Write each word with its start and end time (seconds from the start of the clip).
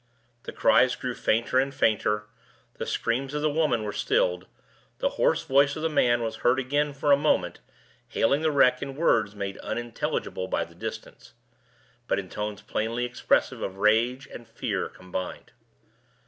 The 0.45 0.51
cries 0.51 0.95
grew 0.95 1.13
fainter 1.13 1.59
and 1.59 1.71
fainter, 1.71 2.25
the 2.79 2.87
screams 2.87 3.35
of 3.35 3.43
the 3.43 3.51
woman 3.51 3.83
were 3.83 3.93
stilled, 3.93 4.47
the 4.97 5.09
hoarse 5.09 5.43
voice 5.43 5.75
of 5.75 5.83
the 5.83 5.89
man 5.91 6.23
was 6.23 6.37
heard 6.37 6.57
again 6.57 6.91
for 6.91 7.11
a 7.11 7.15
moment, 7.15 7.59
hailing 8.07 8.41
the 8.41 8.49
wreck 8.49 8.81
in 8.81 8.95
words 8.95 9.35
made 9.35 9.59
unintelligible 9.59 10.47
by 10.47 10.65
the 10.65 10.73
distance, 10.73 11.35
but 12.07 12.17
in 12.17 12.29
tones 12.29 12.63
plainly 12.63 13.05
expressive 13.05 13.61
of 13.61 13.77
rage 13.77 14.27
and 14.33 14.47
fear 14.47 14.89
combined. 14.89 15.51